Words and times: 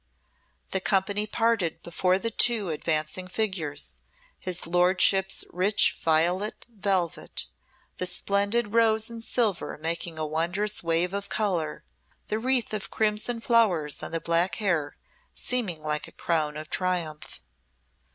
The 0.71 0.79
company 0.81 1.27
parted 1.27 1.83
before 1.83 2.17
the 2.17 2.31
two 2.31 2.69
advancing 2.69 3.27
figures 3.27 4.01
his 4.39 4.65
lordship's 4.65 5.45
rich 5.51 5.95
violet 6.01 6.65
velvet, 6.71 7.45
the 7.97 8.07
splendid 8.07 8.73
rose 8.73 9.11
and 9.11 9.23
silver 9.23 9.77
making 9.77 10.17
a 10.17 10.25
wondrous 10.25 10.81
wave 10.83 11.13
of 11.13 11.29
colour, 11.29 11.83
the 12.29 12.39
wreath 12.39 12.73
of 12.73 12.89
crimson 12.89 13.41
flowers 13.41 14.01
on 14.01 14.11
the 14.11 14.19
black 14.19 14.55
hair 14.55 14.97
seeming 15.35 15.83
like 15.83 16.07
a 16.07 16.11
crown 16.13 16.57
of 16.57 16.71
triumph. 16.71 17.39